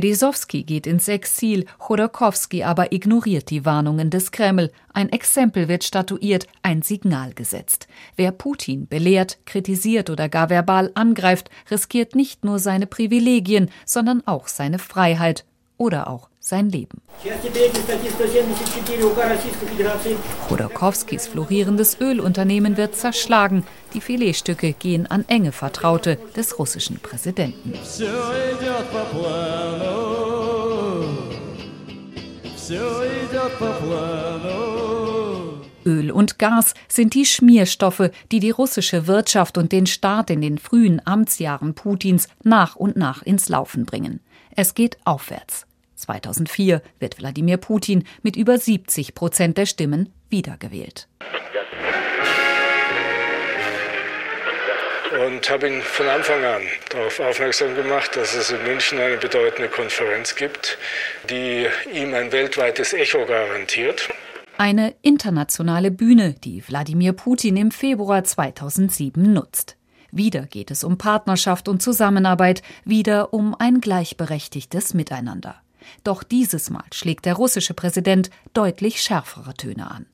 Berezowski 0.00 0.62
geht 0.62 0.86
ins 0.86 1.08
Exil, 1.08 1.66
Chodorkowski 1.80 2.62
aber 2.62 2.92
ignoriert 2.92 3.50
die 3.50 3.64
Warnungen 3.64 4.10
des 4.10 4.30
Kreml. 4.30 4.70
Ein 4.92 5.10
Exempel 5.10 5.66
wird 5.66 5.82
statuiert, 5.82 6.46
ein 6.62 6.82
Signal 6.82 7.34
gesetzt. 7.34 7.88
Wer 8.14 8.30
Putin 8.30 8.86
belehrt, 8.86 9.38
kritisiert 9.44 10.08
oder 10.08 10.28
gar 10.28 10.50
verbal 10.50 10.92
angreift, 10.94 11.50
riskiert 11.68 12.14
nicht 12.14 12.44
nur 12.44 12.60
seine 12.60 12.86
Privilegien, 12.86 13.72
sondern 13.84 14.24
auch 14.24 14.46
seine 14.46 14.78
Freiheit 14.78 15.44
oder 15.78 16.08
auch 16.08 16.28
sein 16.40 16.68
Leben. 16.68 17.00
Chodorkowskis 20.48 21.26
florierendes 21.28 22.00
Ölunternehmen 22.00 22.76
wird 22.76 22.96
zerschlagen. 22.96 23.64
Die 23.94 24.00
Filetstücke 24.00 24.72
gehen 24.72 25.06
an 25.06 25.24
enge 25.28 25.52
Vertraute 25.52 26.18
des 26.36 26.58
russischen 26.58 26.98
Präsidenten. 26.98 27.72
Öl 35.86 36.10
und 36.10 36.38
Gas 36.38 36.74
sind 36.88 37.14
die 37.14 37.24
Schmierstoffe, 37.24 38.10
die 38.30 38.40
die 38.40 38.50
russische 38.50 39.06
Wirtschaft 39.06 39.56
und 39.56 39.72
den 39.72 39.86
Staat 39.86 40.28
in 40.28 40.42
den 40.42 40.58
frühen 40.58 41.00
Amtsjahren 41.04 41.74
Putins 41.74 42.28
nach 42.42 42.76
und 42.76 42.96
nach 42.96 43.22
ins 43.22 43.48
Laufen 43.48 43.86
bringen. 43.86 44.20
Es 44.50 44.74
geht 44.74 44.98
aufwärts. 45.04 45.67
2004 46.08 46.80
wird 47.00 47.18
Wladimir 47.18 47.58
Putin 47.58 48.04
mit 48.22 48.36
über 48.36 48.56
70 48.56 49.14
Prozent 49.14 49.58
der 49.58 49.66
Stimmen 49.66 50.12
wiedergewählt. 50.30 51.06
Und 55.26 55.50
habe 55.50 55.68
ihn 55.68 55.82
von 55.82 56.06
Anfang 56.06 56.42
an 56.44 56.62
darauf 56.90 57.20
aufmerksam 57.20 57.74
gemacht, 57.74 58.16
dass 58.16 58.34
es 58.34 58.50
in 58.50 58.62
München 58.62 58.98
eine 58.98 59.16
bedeutende 59.18 59.68
Konferenz 59.68 60.34
gibt, 60.34 60.78
die 61.28 61.66
ihm 61.92 62.14
ein 62.14 62.32
weltweites 62.32 62.92
Echo 62.94 63.26
garantiert. 63.26 64.08
Eine 64.56 64.94
internationale 65.02 65.90
Bühne, 65.90 66.34
die 66.42 66.66
Wladimir 66.66 67.12
Putin 67.12 67.56
im 67.56 67.70
Februar 67.70 68.24
2007 68.24 69.32
nutzt. 69.32 69.76
Wieder 70.10 70.46
geht 70.46 70.70
es 70.70 70.84
um 70.84 70.96
Partnerschaft 70.96 71.68
und 71.68 71.82
Zusammenarbeit, 71.82 72.62
wieder 72.84 73.34
um 73.34 73.54
ein 73.58 73.80
gleichberechtigtes 73.80 74.94
Miteinander. 74.94 75.60
Doch 76.04 76.22
dieses 76.22 76.70
Mal 76.70 76.84
schlägt 76.92 77.24
der 77.24 77.34
russische 77.34 77.74
Präsident 77.74 78.30
deutlich 78.52 79.00
schärfere 79.02 79.54
Töne 79.54 79.90
an. 79.90 80.06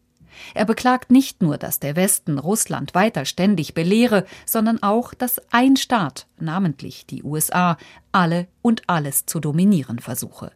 Er 0.54 0.64
beklagt 0.64 1.10
nicht 1.10 1.42
nur, 1.42 1.58
dass 1.58 1.80
der 1.80 1.96
Westen 1.96 2.38
Russland 2.38 2.94
weiter 2.94 3.24
ständig 3.24 3.74
belehre, 3.74 4.24
sondern 4.46 4.82
auch, 4.82 5.14
dass 5.14 5.40
ein 5.52 5.76
Staat, 5.76 6.26
namentlich 6.38 7.06
die 7.06 7.22
USA, 7.22 7.76
alle 8.12 8.48
und 8.62 8.82
alles 8.88 9.26
zu 9.26 9.40
dominieren 9.40 9.98
versuche. 9.98 10.50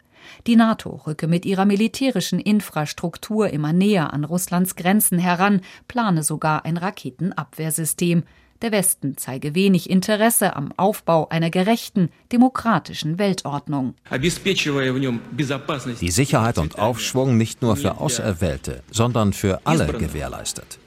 Die 0.47 0.57
NATO 0.57 1.01
rücke 1.07 1.29
mit 1.29 1.47
ihrer 1.47 1.65
militärischen 1.65 2.41
Infrastruktur 2.41 3.51
immer 3.51 3.73
näher 3.73 4.13
an 4.13 4.25
Russlands 4.25 4.77
Grenzen 4.77 5.19
heran, 5.19 5.61
plane 5.87 6.23
sogar 6.23 6.65
ein 6.65 6.77
Raketenabwehrsystem, 6.77 8.25
der 8.63 8.73
Westen 8.73 9.17
zeige 9.17 9.55
wenig 9.55 9.91
Interesse 9.91 10.57
am 10.57 10.73
Aufbau 10.77 11.29
einer 11.29 11.51
gerechten, 11.51 12.11
demokratischen 12.33 13.19
Weltordnung. 13.19 13.95
Die 14.11 16.11
Sicherheit 16.11 16.59
und 16.59 16.79
Aufschwung 16.79 17.37
nicht 17.37 17.63
nur 17.63 17.77
für 17.77 17.99
Auserwählte, 17.99 18.83
sondern 18.91 19.33
für 19.33 19.61
alle 19.65 19.87
gewährleistet. 19.87 20.79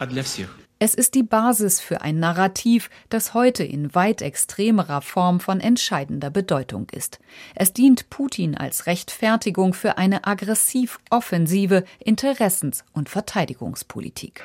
Es 0.84 0.96
ist 0.96 1.14
die 1.14 1.22
Basis 1.22 1.80
für 1.80 2.02
ein 2.02 2.18
Narrativ, 2.18 2.90
das 3.10 3.36
heute 3.36 3.64
in 3.64 3.94
weit 3.94 4.24
extremerer 4.24 5.04
Form 5.04 5.40
von 5.40 5.60
entscheidender 5.60 6.32
Bedeutung 6.32 6.88
ist. 6.92 7.20
Es 7.54 7.72
dient 7.72 8.10
Putin 8.10 8.58
als 8.58 8.88
Rechtfertigung 8.88 9.76
für 9.76 10.00
eine 10.00 10.26
aggressiv 10.26 10.98
offensive 11.12 11.84
Interessens- 12.00 12.84
und 12.94 13.10
Verteidigungspolitik. 13.10 14.44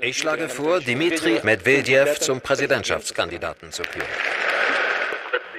Ich 0.00 0.18
schlage 0.18 0.48
vor, 0.48 0.80
Dmitri 0.80 1.40
Medvedev 1.42 2.18
zum 2.20 2.40
Präsidentschaftskandidaten 2.40 3.72
zu 3.72 3.82
küren. 3.82 4.06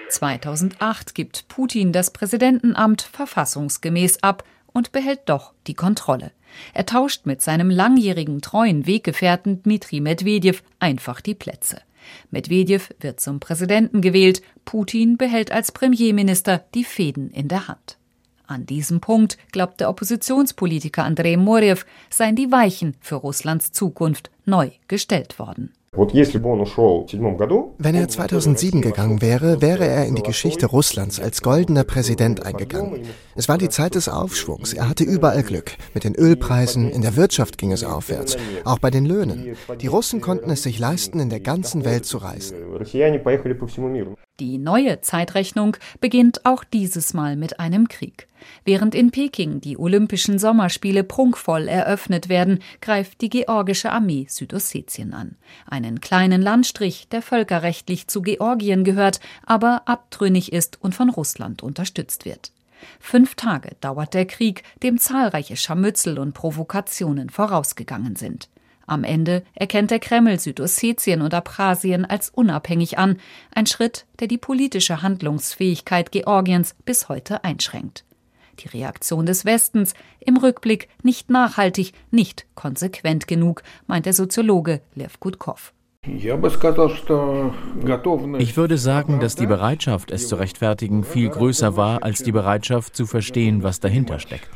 2008 0.09 1.15
gibt 1.15 1.47
Putin 1.47 1.91
das 1.91 2.11
Präsidentenamt 2.11 3.01
verfassungsgemäß 3.01 4.21
ab 4.21 4.43
und 4.71 4.91
behält 4.91 5.21
doch 5.25 5.53
die 5.67 5.73
Kontrolle. 5.73 6.31
Er 6.73 6.85
tauscht 6.85 7.25
mit 7.25 7.41
seinem 7.41 7.69
langjährigen 7.69 8.41
treuen 8.41 8.85
Weggefährten 8.85 9.63
Dmitri 9.63 9.99
Medvedev 9.99 10.61
einfach 10.79 11.21
die 11.21 11.35
Plätze. 11.35 11.81
Medvedev 12.29 12.93
wird 12.99 13.19
zum 13.19 13.39
Präsidenten 13.39 14.01
gewählt, 14.01 14.41
Putin 14.63 15.17
behält 15.17 15.51
als 15.51 15.71
Premierminister 15.71 16.65
die 16.75 16.83
Fäden 16.83 17.31
in 17.31 17.47
der 17.47 17.67
Hand. 17.67 17.97
An 18.47 18.65
diesem 18.65 18.99
Punkt, 18.99 19.37
glaubt 19.51 19.79
der 19.79 19.89
Oppositionspolitiker 19.89 21.03
Andrei 21.03 21.37
Morjew, 21.37 21.79
seien 22.09 22.35
die 22.35 22.51
Weichen 22.51 22.95
für 23.01 23.15
Russlands 23.15 23.71
Zukunft 23.71 24.29
neu 24.45 24.71
gestellt 24.87 25.39
worden. 25.39 25.71
Wenn 27.77 27.95
er 27.95 28.09
2007 28.09 28.81
gegangen 28.81 29.21
wäre, 29.21 29.61
wäre 29.61 29.87
er 29.87 30.05
in 30.05 30.15
die 30.15 30.23
Geschichte 30.23 30.65
Russlands 30.65 31.21
als 31.21 31.41
goldener 31.41 31.85
Präsident 31.85 32.45
eingegangen. 32.45 33.03
Es 33.35 33.47
war 33.47 33.57
die 33.57 33.69
Zeit 33.69 33.95
des 33.95 34.09
Aufschwungs. 34.09 34.73
Er 34.73 34.89
hatte 34.89 35.05
überall 35.05 35.43
Glück. 35.43 35.71
Mit 35.93 36.03
den 36.03 36.15
Ölpreisen, 36.15 36.89
in 36.91 37.01
der 37.01 37.15
Wirtschaft 37.15 37.57
ging 37.57 37.71
es 37.71 37.85
aufwärts. 37.85 38.35
Auch 38.65 38.79
bei 38.79 38.91
den 38.91 39.05
Löhnen. 39.05 39.55
Die 39.79 39.87
Russen 39.87 40.19
konnten 40.19 40.49
es 40.49 40.63
sich 40.63 40.79
leisten, 40.79 41.21
in 41.21 41.29
der 41.29 41.39
ganzen 41.39 41.85
Welt 41.85 42.05
zu 42.05 42.17
reisen. 42.17 42.57
Die 44.41 44.57
neue 44.57 44.99
Zeitrechnung 44.99 45.77
beginnt 46.01 46.45
auch 46.45 46.65
dieses 46.65 47.13
Mal 47.13 47.37
mit 47.37 47.61
einem 47.61 47.87
Krieg. 47.87 48.27
Während 48.63 48.95
in 48.95 49.11
Peking 49.11 49.61
die 49.61 49.77
Olympischen 49.77 50.39
Sommerspiele 50.39 51.03
prunkvoll 51.03 51.67
eröffnet 51.67 52.29
werden, 52.29 52.59
greift 52.81 53.21
die 53.21 53.29
georgische 53.29 53.91
Armee 53.91 54.27
Südossetien 54.29 55.13
an. 55.13 55.35
Einen 55.65 56.01
kleinen 56.01 56.41
Landstrich, 56.41 57.07
der 57.09 57.21
völkerrechtlich 57.21 58.07
zu 58.07 58.21
Georgien 58.21 58.83
gehört, 58.83 59.19
aber 59.45 59.83
abtrünnig 59.85 60.51
ist 60.53 60.81
und 60.81 60.95
von 60.95 61.09
Russland 61.09 61.63
unterstützt 61.63 62.25
wird. 62.25 62.51
Fünf 62.99 63.35
Tage 63.35 63.75
dauert 63.81 64.13
der 64.13 64.25
Krieg, 64.25 64.63
dem 64.83 64.97
zahlreiche 64.97 65.55
Scharmützel 65.55 66.19
und 66.19 66.33
Provokationen 66.33 67.29
vorausgegangen 67.29 68.15
sind. 68.15 68.49
Am 68.87 69.03
Ende 69.03 69.43
erkennt 69.55 69.89
der 69.89 69.99
Kreml 69.99 70.39
Südossetien 70.39 71.21
und 71.21 71.33
Abchasien 71.33 72.05
als 72.05 72.29
unabhängig 72.29 72.97
an, 72.97 73.17
ein 73.53 73.65
Schritt, 73.65 74.05
der 74.19 74.27
die 74.27 74.37
politische 74.37 75.01
Handlungsfähigkeit 75.01 76.11
Georgiens 76.11 76.75
bis 76.85 77.09
heute 77.09 77.43
einschränkt. 77.43 78.05
Die 78.59 78.67
Reaktion 78.67 79.25
des 79.25 79.45
Westens 79.45 79.93
im 80.19 80.37
Rückblick 80.37 80.89
nicht 81.03 81.29
nachhaltig, 81.29 81.93
nicht 82.11 82.45
konsequent 82.55 83.27
genug, 83.27 83.63
meint 83.87 84.05
der 84.05 84.13
Soziologe 84.13 84.81
Lev 84.93 85.19
Gutkov. 85.19 85.73
Ich 86.07 86.25
würde 88.57 88.77
sagen, 88.77 89.19
dass 89.19 89.35
die 89.35 89.47
Bereitschaft, 89.47 90.11
es 90.11 90.27
zu 90.27 90.35
rechtfertigen, 90.35 91.03
viel 91.03 91.29
größer 91.29 91.75
war 91.77 92.03
als 92.03 92.21
die 92.21 92.31
Bereitschaft 92.31 92.95
zu 92.95 93.07
verstehen, 93.07 93.63
was 93.63 93.79
dahinter 93.79 94.19
steckt 94.19 94.49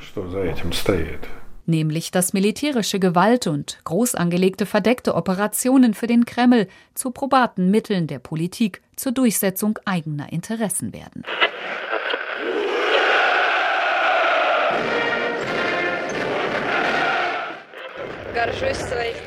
nämlich 1.70 2.12
dass 2.12 2.34
militärische 2.34 3.00
Gewalt 3.00 3.48
und 3.48 3.80
groß 3.86 4.16
angelegte 4.16 4.66
verdeckte 4.66 5.16
Operationen 5.16 5.94
für 5.94 6.08
den 6.08 6.26
Kreml 6.26 6.68
zu 6.96 7.12
probaten 7.12 7.72
Mitteln 7.72 8.08
der 8.08 8.20
Politik 8.20 8.82
zur 8.98 9.14
Durchsetzung 9.14 9.80
eigener 9.86 10.34
Interessen 10.34 10.94
werden. 10.94 11.24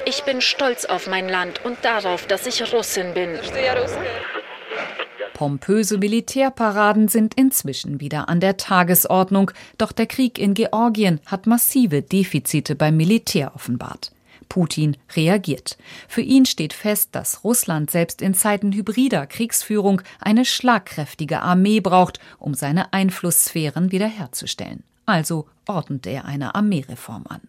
Ich 0.07 0.23
bin 0.25 0.41
stolz 0.41 0.85
auf 0.85 1.07
mein 1.07 1.29
Land 1.29 1.65
und 1.65 1.79
darauf, 1.83 2.27
dass 2.27 2.47
ich 2.47 2.73
Russin 2.73 3.15
bin. 3.15 3.39
Pompöse 5.35 5.99
Militärparaden 5.99 7.09
sind 7.09 7.35
inzwischen 7.35 8.01
wieder 8.01 8.29
an 8.29 8.41
der 8.41 8.57
Tagesordnung, 8.57 9.51
doch 9.79 9.93
der 9.93 10.07
Krieg 10.07 10.39
in 10.39 10.55
Georgien 10.55 11.21
hat 11.27 11.47
massive 11.47 12.03
Defizite 12.03 12.75
beim 12.77 12.97
Militär 12.97 13.53
offenbart. 13.55 14.13
Putin 14.49 14.97
reagiert. 15.17 15.79
Für 16.09 16.21
ihn 16.21 16.45
steht 16.45 16.75
fest, 16.75 17.11
dass 17.13 17.43
Russland 17.43 17.91
selbst 17.91 18.21
in 18.21 18.35
Zeiten 18.35 18.73
hybrider 18.73 19.27
Kriegsführung 19.27 20.03
eine 20.21 20.45
schlagkräftige 20.45 21.41
Armee 21.41 21.81
braucht, 21.81 22.21
um 22.39 22.53
seine 22.53 22.93
Einflusssphären 22.93 23.93
wiederherzustellen. 23.93 24.85
Also 25.07 25.49
ordnet 25.67 26.07
er 26.07 26.27
eine 26.27 26.55
Armeereform 26.55 27.25
an. 27.29 27.41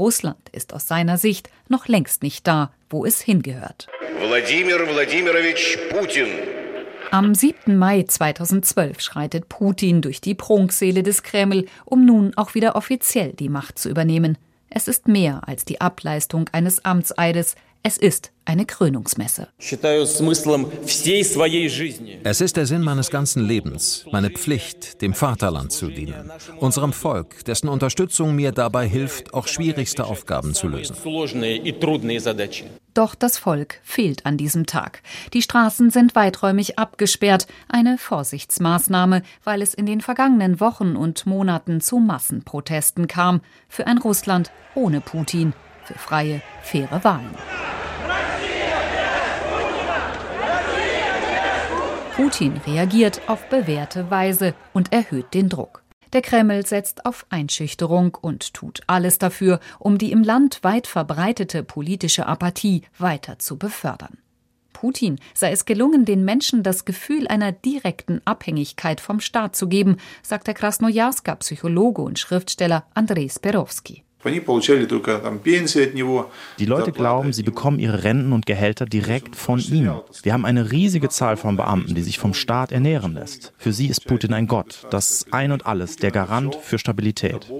Russland 0.00 0.48
ist 0.50 0.74
aus 0.74 0.88
seiner 0.88 1.18
Sicht 1.18 1.50
noch 1.68 1.86
längst 1.86 2.22
nicht 2.22 2.46
da, 2.46 2.72
wo 2.88 3.04
es 3.04 3.20
hingehört. 3.20 3.86
Wladimir 4.18 4.80
Wladimirovich 4.88 5.78
Putin 5.90 6.26
am 7.12 7.34
7. 7.34 7.76
Mai 7.76 8.04
2012 8.04 9.00
schreitet 9.00 9.48
Putin 9.48 10.00
durch 10.00 10.20
die 10.20 10.36
Prunkseele 10.36 11.02
des 11.02 11.24
Kreml, 11.24 11.66
um 11.84 12.06
nun 12.06 12.32
auch 12.36 12.54
wieder 12.54 12.76
offiziell 12.76 13.32
die 13.32 13.48
Macht 13.48 13.80
zu 13.80 13.88
übernehmen. 13.88 14.38
Es 14.68 14.86
ist 14.86 15.08
mehr 15.08 15.40
als 15.48 15.64
die 15.64 15.80
Ableistung 15.80 16.48
eines 16.52 16.84
Amtseides, 16.84 17.56
es 17.82 17.96
ist 17.96 18.30
eine 18.44 18.66
Krönungsmesse. 18.66 19.48
Es 19.58 19.72
ist 22.40 22.56
der 22.56 22.66
Sinn 22.66 22.82
meines 22.82 23.10
ganzen 23.10 23.42
Lebens, 23.46 24.04
meine 24.12 24.30
Pflicht, 24.30 25.00
dem 25.00 25.14
Vaterland 25.14 25.72
zu 25.72 25.88
dienen, 25.88 26.30
unserem 26.58 26.92
Volk, 26.92 27.44
dessen 27.46 27.68
Unterstützung 27.68 28.34
mir 28.34 28.52
dabei 28.52 28.86
hilft, 28.86 29.32
auch 29.32 29.46
schwierigste 29.46 30.04
Aufgaben 30.04 30.52
zu 30.52 30.68
lösen. 30.68 30.94
Doch 32.92 33.14
das 33.14 33.38
Volk 33.38 33.80
fehlt 33.82 34.26
an 34.26 34.36
diesem 34.36 34.66
Tag. 34.66 35.02
Die 35.32 35.42
Straßen 35.42 35.90
sind 35.90 36.14
weiträumig 36.14 36.78
abgesperrt, 36.78 37.46
eine 37.68 37.96
Vorsichtsmaßnahme, 37.96 39.22
weil 39.44 39.62
es 39.62 39.72
in 39.72 39.86
den 39.86 40.02
vergangenen 40.02 40.60
Wochen 40.60 40.96
und 40.96 41.24
Monaten 41.24 41.80
zu 41.80 41.96
Massenprotesten 41.96 43.06
kam, 43.06 43.40
für 43.68 43.86
ein 43.86 43.98
Russland 43.98 44.50
ohne 44.74 45.00
Putin, 45.00 45.54
für 45.84 45.94
freie, 45.94 46.42
faire 46.62 47.02
Wahlen. 47.04 47.30
Putin 52.20 52.60
reagiert 52.66 53.22
auf 53.28 53.48
bewährte 53.48 54.10
Weise 54.10 54.54
und 54.74 54.92
erhöht 54.92 55.32
den 55.32 55.48
Druck. 55.48 55.82
Der 56.12 56.20
Kreml 56.20 56.66
setzt 56.66 57.06
auf 57.06 57.24
Einschüchterung 57.30 58.14
und 58.20 58.52
tut 58.52 58.82
alles 58.86 59.16
dafür, 59.16 59.58
um 59.78 59.96
die 59.96 60.12
im 60.12 60.22
Land 60.22 60.62
weit 60.62 60.86
verbreitete 60.86 61.62
politische 61.62 62.26
Apathie 62.26 62.82
weiter 62.98 63.38
zu 63.38 63.56
befördern. 63.56 64.18
Putin 64.74 65.18
sei 65.32 65.50
es 65.50 65.64
gelungen, 65.64 66.04
den 66.04 66.26
Menschen 66.26 66.62
das 66.62 66.84
Gefühl 66.84 67.26
einer 67.26 67.52
direkten 67.52 68.20
Abhängigkeit 68.26 69.00
vom 69.00 69.20
Staat 69.20 69.56
zu 69.56 69.66
geben, 69.66 69.96
sagt 70.22 70.46
der 70.46 70.52
Krasnojarsker 70.52 71.36
Psychologe 71.36 72.02
und 72.02 72.18
Schriftsteller 72.18 72.84
Andrei 72.92 73.30
Sperowski. 73.30 74.04
Die 76.58 76.66
Leute 76.66 76.92
glauben, 76.92 77.32
sie 77.32 77.42
bekommen 77.42 77.78
ihre 77.78 78.04
Renten 78.04 78.32
und 78.32 78.44
Gehälter 78.44 78.84
direkt 78.84 79.34
von 79.34 79.58
ihm. 79.60 79.92
Wir 80.22 80.32
haben 80.32 80.44
eine 80.44 80.70
riesige 80.72 81.08
Zahl 81.08 81.36
von 81.38 81.56
Beamten, 81.56 81.94
die 81.94 82.02
sich 82.02 82.18
vom 82.18 82.34
Staat 82.34 82.70
ernähren 82.70 83.14
lässt. 83.14 83.54
Für 83.56 83.72
sie 83.72 83.86
ist 83.86 84.06
Putin 84.06 84.34
ein 84.34 84.46
Gott, 84.46 84.86
das 84.90 85.26
Ein 85.30 85.52
und 85.52 85.66
Alles, 85.66 85.96
der 85.96 86.10
Garant 86.10 86.54
für 86.56 86.78
Stabilität. 86.78 87.50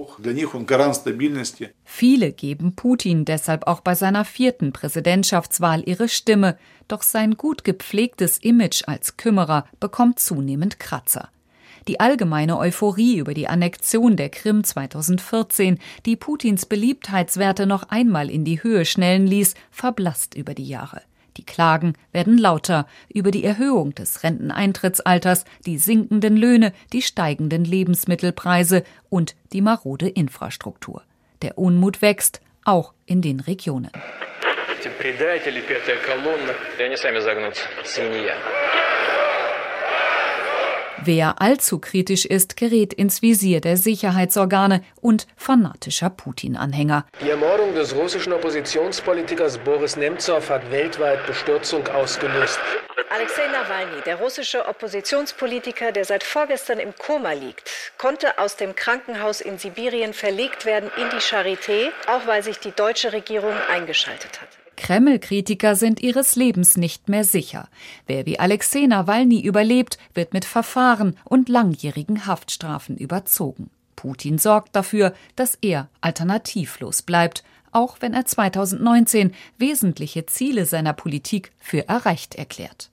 Viele 1.83 2.31
geben 2.31 2.75
Putin 2.75 3.25
deshalb 3.25 3.67
auch 3.67 3.79
bei 3.81 3.95
seiner 3.95 4.25
vierten 4.25 4.71
Präsidentschaftswahl 4.71 5.83
ihre 5.85 6.09
Stimme, 6.09 6.57
doch 6.87 7.01
sein 7.01 7.37
gut 7.37 7.63
gepflegtes 7.63 8.37
Image 8.37 8.83
als 8.85 9.17
Kümmerer 9.17 9.65
bekommt 9.79 10.19
zunehmend 10.19 10.79
Kratzer 10.79 11.29
die 11.87 11.99
allgemeine 11.99 12.57
Euphorie 12.57 13.17
über 13.17 13.33
die 13.33 13.47
Annexion 13.47 14.15
der 14.15 14.29
Krim 14.29 14.63
2014, 14.63 15.79
die 16.05 16.15
Putins 16.15 16.65
Beliebtheitswerte 16.65 17.65
noch 17.65 17.89
einmal 17.89 18.29
in 18.29 18.45
die 18.45 18.63
Höhe 18.63 18.85
schnellen 18.85 19.27
ließ, 19.27 19.55
verblasst 19.71 20.35
über 20.35 20.53
die 20.53 20.67
Jahre. 20.67 21.01
Die 21.37 21.45
Klagen 21.45 21.93
werden 22.11 22.37
lauter 22.37 22.87
über 23.11 23.31
die 23.31 23.43
Erhöhung 23.43 23.95
des 23.95 24.23
Renteneintrittsalters, 24.23 25.45
die 25.65 25.77
sinkenden 25.77 26.35
Löhne, 26.35 26.73
die 26.91 27.01
steigenden 27.01 27.63
Lebensmittelpreise 27.63 28.83
und 29.09 29.35
die 29.53 29.61
marode 29.61 30.09
Infrastruktur. 30.09 31.03
Der 31.41 31.57
Unmut 31.57 32.01
wächst, 32.01 32.41
auch 32.65 32.93
in 33.05 33.21
den 33.21 33.39
Regionen. 33.39 33.91
Die 34.83 34.89
Wer 41.03 41.41
allzu 41.41 41.79
kritisch 41.79 42.25
ist, 42.25 42.57
gerät 42.57 42.93
ins 42.93 43.23
Visier 43.23 43.59
der 43.59 43.75
Sicherheitsorgane 43.75 44.83
und 45.01 45.25
fanatischer 45.35 46.11
Putin-Anhänger. 46.11 47.07
Die 47.23 47.29
Ermordung 47.29 47.73
des 47.73 47.95
russischen 47.95 48.33
Oppositionspolitikers 48.33 49.57
Boris 49.57 49.97
Nemtsov 49.97 50.51
hat 50.51 50.69
weltweit 50.69 51.25
Bestürzung 51.25 51.87
ausgelöst. 51.87 52.59
Alexei 53.09 53.47
Nawalny, 53.47 54.01
der 54.05 54.17
russische 54.17 54.67
Oppositionspolitiker, 54.67 55.91
der 55.91 56.05
seit 56.05 56.23
vorgestern 56.23 56.79
im 56.79 56.93
Koma 56.95 57.33
liegt, 57.33 57.69
konnte 57.97 58.37
aus 58.37 58.55
dem 58.55 58.75
Krankenhaus 58.75 59.41
in 59.41 59.57
Sibirien 59.57 60.13
verlegt 60.13 60.65
werden 60.65 60.91
in 60.97 61.09
die 61.09 61.21
Charité, 61.21 61.89
auch 62.07 62.27
weil 62.27 62.43
sich 62.43 62.59
die 62.59 62.71
deutsche 62.71 63.11
Regierung 63.11 63.53
eingeschaltet 63.69 64.39
hat. 64.39 64.60
Kreml-Kritiker 64.81 65.75
sind 65.75 66.01
ihres 66.01 66.35
Lebens 66.35 66.75
nicht 66.75 67.07
mehr 67.07 67.23
sicher. 67.23 67.69
Wer 68.07 68.25
wie 68.25 68.39
Alexei 68.39 68.87
Nawalny 68.87 69.39
überlebt, 69.39 69.99
wird 70.15 70.33
mit 70.33 70.43
Verfahren 70.43 71.15
und 71.23 71.49
langjährigen 71.49 72.25
Haftstrafen 72.25 72.97
überzogen. 72.97 73.69
Putin 73.95 74.39
sorgt 74.39 74.75
dafür, 74.75 75.13
dass 75.35 75.55
er 75.61 75.87
alternativlos 76.01 77.03
bleibt, 77.03 77.43
auch 77.71 77.97
wenn 77.99 78.13
er 78.13 78.25
2019 78.25 79.31
wesentliche 79.57 80.25
Ziele 80.25 80.65
seiner 80.65 80.93
Politik 80.93 81.51
für 81.59 81.87
erreicht 81.87 82.35
erklärt. 82.35 82.89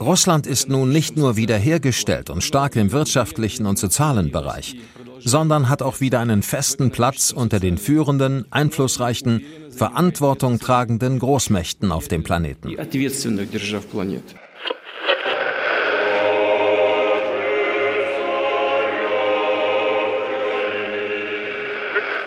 Russland 0.00 0.46
ist 0.46 0.68
nun 0.68 0.90
nicht 0.90 1.16
nur 1.16 1.36
wiederhergestellt 1.36 2.30
und 2.30 2.42
stark 2.42 2.76
im 2.76 2.92
wirtschaftlichen 2.92 3.66
und 3.66 3.78
sozialen 3.78 4.30
Bereich 4.30 4.76
sondern 5.20 5.68
hat 5.68 5.82
auch 5.82 6.00
wieder 6.00 6.20
einen 6.20 6.42
festen 6.42 6.90
Platz 6.90 7.32
unter 7.32 7.60
den 7.60 7.78
führenden, 7.78 8.46
einflussreichen, 8.50 9.42
Verantwortung 9.70 10.58
tragenden 10.58 11.18
Großmächten 11.18 11.92
auf 11.92 12.08
dem 12.08 12.22
Planeten. 12.22 12.76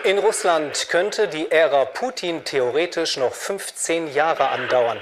In 0.04 0.18
Russland 0.18 0.88
könnte 0.88 1.28
die 1.28 1.50
Ära 1.50 1.84
Putin 1.84 2.42
theoretisch 2.44 3.18
noch 3.18 3.34
15 3.34 4.14
Jahre 4.14 4.48
andauern. 4.48 4.98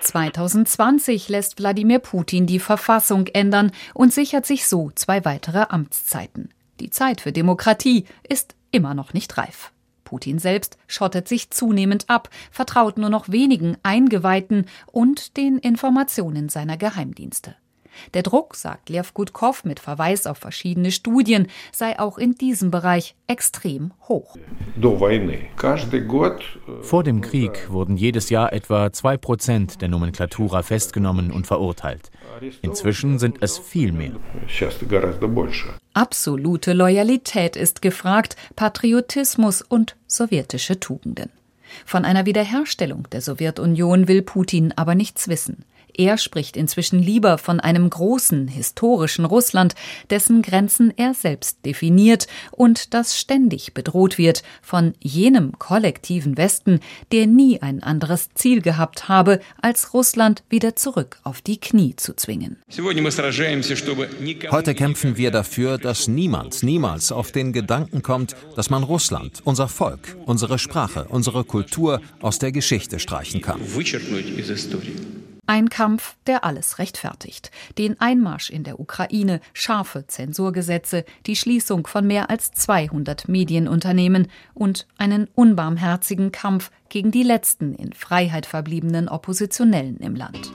2020 0.00 1.28
lässt 1.28 1.58
Wladimir 1.58 1.98
Putin 1.98 2.46
die 2.46 2.60
Verfassung 2.60 3.26
ändern 3.26 3.72
und 3.94 4.12
sichert 4.14 4.46
sich 4.46 4.68
so 4.68 4.92
zwei 4.94 5.24
weitere 5.24 5.66
Amtszeiten. 5.68 6.54
Die 6.78 6.90
Zeit 6.90 7.20
für 7.20 7.32
Demokratie 7.32 8.04
ist 8.28 8.54
immer 8.70 8.94
noch 8.94 9.14
nicht 9.14 9.36
reif. 9.36 9.72
Putin 10.04 10.38
selbst 10.38 10.78
schottet 10.86 11.26
sich 11.26 11.50
zunehmend 11.50 12.08
ab, 12.08 12.30
vertraut 12.52 12.98
nur 12.98 13.10
noch 13.10 13.28
wenigen 13.30 13.76
Eingeweihten 13.82 14.66
und 14.86 15.36
den 15.36 15.58
Informationen 15.58 16.48
seiner 16.48 16.76
Geheimdienste. 16.76 17.56
Der 18.14 18.22
Druck, 18.22 18.54
sagt 18.56 18.88
Lev 18.88 19.12
Gudkov 19.14 19.64
mit 19.64 19.80
Verweis 19.80 20.26
auf 20.26 20.38
verschiedene 20.38 20.90
Studien, 20.90 21.48
sei 21.72 21.98
auch 21.98 22.18
in 22.18 22.34
diesem 22.34 22.70
Bereich 22.70 23.14
extrem 23.26 23.92
hoch. 24.08 24.36
Vor 26.82 27.04
dem 27.04 27.20
Krieg 27.20 27.70
wurden 27.70 27.96
jedes 27.96 28.30
Jahr 28.30 28.52
etwa 28.52 28.92
zwei 28.92 29.16
Prozent 29.16 29.80
der 29.80 29.88
Nomenklatura 29.88 30.62
festgenommen 30.62 31.30
und 31.30 31.46
verurteilt. 31.46 32.10
Inzwischen 32.62 33.18
sind 33.18 33.38
es 33.40 33.58
viel 33.58 33.92
mehr. 33.92 34.12
Absolute 35.94 36.72
Loyalität 36.72 37.56
ist 37.56 37.82
gefragt, 37.82 38.36
Patriotismus 38.56 39.62
und 39.62 39.96
sowjetische 40.06 40.78
Tugenden. 40.80 41.30
Von 41.84 42.04
einer 42.04 42.26
Wiederherstellung 42.26 43.08
der 43.12 43.20
Sowjetunion 43.20 44.08
will 44.08 44.22
Putin 44.22 44.72
aber 44.76 44.94
nichts 44.94 45.28
wissen. 45.28 45.64
Er 46.00 46.16
spricht 46.16 46.56
inzwischen 46.56 47.00
lieber 47.00 47.38
von 47.38 47.58
einem 47.58 47.90
großen, 47.90 48.46
historischen 48.46 49.24
Russland, 49.24 49.74
dessen 50.10 50.42
Grenzen 50.42 50.92
er 50.96 51.12
selbst 51.12 51.66
definiert 51.66 52.28
und 52.52 52.94
das 52.94 53.18
ständig 53.18 53.74
bedroht 53.74 54.16
wird 54.16 54.44
von 54.62 54.94
jenem 55.00 55.58
kollektiven 55.58 56.36
Westen, 56.36 56.78
der 57.10 57.26
nie 57.26 57.60
ein 57.62 57.82
anderes 57.82 58.28
Ziel 58.34 58.62
gehabt 58.62 59.08
habe, 59.08 59.40
als 59.60 59.92
Russland 59.92 60.44
wieder 60.48 60.76
zurück 60.76 61.18
auf 61.24 61.40
die 61.40 61.58
Knie 61.58 61.96
zu 61.96 62.14
zwingen. 62.14 62.58
Heute 64.50 64.74
kämpfen 64.76 65.16
wir 65.16 65.30
dafür, 65.32 65.78
dass 65.78 66.06
niemand, 66.06 66.62
niemals 66.62 67.10
auf 67.10 67.32
den 67.32 67.52
Gedanken 67.52 68.02
kommt, 68.02 68.36
dass 68.54 68.70
man 68.70 68.84
Russland, 68.84 69.40
unser 69.42 69.66
Volk, 69.66 70.16
unsere 70.26 70.60
Sprache, 70.60 71.06
unsere 71.08 71.42
Kultur 71.42 72.00
aus 72.20 72.38
der 72.38 72.52
Geschichte 72.52 73.00
streichen 73.00 73.40
kann. 73.40 73.60
Ein 75.48 75.70
Kampf, 75.70 76.14
der 76.26 76.44
alles 76.44 76.78
rechtfertigt. 76.78 77.50
Den 77.78 77.98
Einmarsch 78.02 78.50
in 78.50 78.64
der 78.64 78.78
Ukraine, 78.78 79.40
scharfe 79.54 80.06
Zensurgesetze, 80.06 81.06
die 81.24 81.36
Schließung 81.36 81.86
von 81.86 82.06
mehr 82.06 82.28
als 82.28 82.52
200 82.52 83.28
Medienunternehmen 83.28 84.28
und 84.52 84.86
einen 84.98 85.26
unbarmherzigen 85.34 86.32
Kampf 86.32 86.70
gegen 86.90 87.12
die 87.12 87.22
letzten 87.22 87.74
in 87.74 87.94
Freiheit 87.94 88.44
verbliebenen 88.44 89.08
Oppositionellen 89.08 89.96
im 90.00 90.16
Land. 90.16 90.52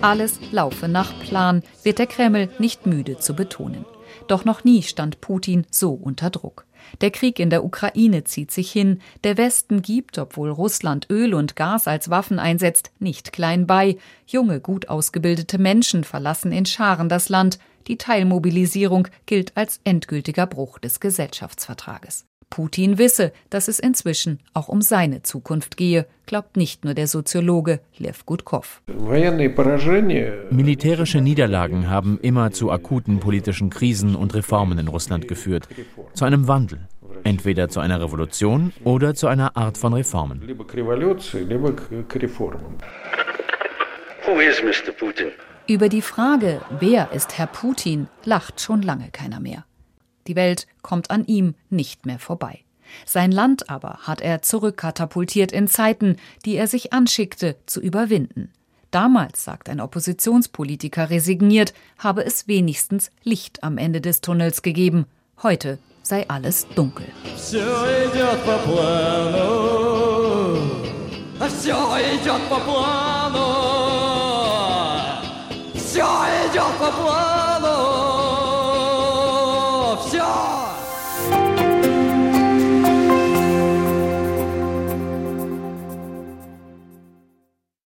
Alles 0.00 0.38
laufe 0.52 0.86
nach 0.86 1.18
Plan, 1.18 1.64
wird 1.82 1.98
der 1.98 2.06
Kreml 2.06 2.50
nicht 2.60 2.86
müde 2.86 3.18
zu 3.18 3.34
betonen. 3.34 3.84
Doch 4.28 4.44
noch 4.44 4.62
nie 4.62 4.84
stand 4.84 5.20
Putin 5.20 5.66
so 5.72 5.90
unter 5.92 6.30
Druck. 6.30 6.66
Der 7.00 7.10
Krieg 7.10 7.38
in 7.38 7.50
der 7.50 7.64
Ukraine 7.64 8.24
zieht 8.24 8.50
sich 8.50 8.70
hin. 8.70 9.00
Der 9.22 9.36
Westen 9.36 9.82
gibt, 9.82 10.18
obwohl 10.18 10.50
Russland 10.50 11.08
Öl 11.10 11.34
und 11.34 11.56
Gas 11.56 11.86
als 11.86 12.10
Waffen 12.10 12.38
einsetzt, 12.38 12.92
nicht 12.98 13.32
klein 13.32 13.66
bei. 13.66 13.96
Junge, 14.26 14.60
gut 14.60 14.88
ausgebildete 14.88 15.58
Menschen 15.58 16.04
verlassen 16.04 16.52
in 16.52 16.66
Scharen 16.66 17.08
das 17.08 17.28
Land. 17.28 17.58
Die 17.86 17.98
Teilmobilisierung 17.98 19.08
gilt 19.26 19.56
als 19.56 19.80
endgültiger 19.84 20.46
Bruch 20.46 20.78
des 20.78 21.00
Gesellschaftsvertrages. 21.00 22.24
Putin 22.50 22.98
wisse, 22.98 23.32
dass 23.50 23.68
es 23.68 23.78
inzwischen 23.78 24.40
auch 24.52 24.68
um 24.68 24.82
seine 24.82 25.22
Zukunft 25.22 25.76
gehe, 25.76 26.06
glaubt 26.26 26.56
nicht 26.56 26.84
nur 26.84 26.94
der 26.94 27.06
Soziologe 27.06 27.80
Lev 27.98 28.24
Gudkov. 28.26 28.82
Militärische 30.50 31.20
Niederlagen 31.20 31.90
haben 31.90 32.18
immer 32.20 32.50
zu 32.50 32.70
akuten 32.70 33.20
politischen 33.20 33.70
Krisen 33.70 34.14
und 34.14 34.34
Reformen 34.34 34.78
in 34.78 34.88
Russland 34.88 35.28
geführt, 35.28 35.68
zu 36.14 36.24
einem 36.24 36.48
Wandel, 36.48 36.88
entweder 37.24 37.68
zu 37.68 37.80
einer 37.80 38.00
Revolution 38.00 38.72
oder 38.84 39.14
zu 39.14 39.26
einer 39.26 39.56
Art 39.56 39.78
von 39.78 39.92
Reformen. 39.92 40.42
Über 45.66 45.88
die 45.88 46.02
Frage, 46.02 46.60
wer 46.78 47.12
ist 47.12 47.38
Herr 47.38 47.46
Putin, 47.46 48.08
lacht 48.24 48.60
schon 48.60 48.82
lange 48.82 49.08
keiner 49.10 49.40
mehr. 49.40 49.64
Die 50.26 50.36
Welt 50.36 50.66
kommt 50.82 51.10
an 51.10 51.26
ihm 51.26 51.54
nicht 51.70 52.06
mehr 52.06 52.18
vorbei. 52.18 52.60
Sein 53.06 53.32
Land 53.32 53.70
aber 53.70 53.98
hat 54.02 54.20
er 54.20 54.42
zurückkatapultiert 54.42 55.52
in 55.52 55.68
Zeiten, 55.68 56.16
die 56.44 56.56
er 56.56 56.66
sich 56.66 56.92
anschickte 56.92 57.56
zu 57.66 57.80
überwinden. 57.80 58.50
Damals, 58.90 59.42
sagt 59.42 59.68
ein 59.68 59.80
Oppositionspolitiker 59.80 61.10
resigniert, 61.10 61.74
habe 61.98 62.24
es 62.24 62.46
wenigstens 62.46 63.10
Licht 63.24 63.64
am 63.64 63.76
Ende 63.76 64.00
des 64.00 64.20
Tunnels 64.20 64.62
gegeben. 64.62 65.06
Heute 65.42 65.78
sei 66.02 66.28
alles 66.28 66.68
dunkel. 66.76 67.06